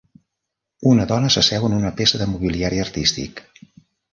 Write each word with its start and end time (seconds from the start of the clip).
Una 0.91 1.05
dona 1.11 1.29
s'asseu 1.35 1.67
en 1.69 1.77
una 1.81 1.91
peça 2.01 2.23
de 2.23 2.29
mobiliari 2.33 2.85
artístic. 2.89 3.45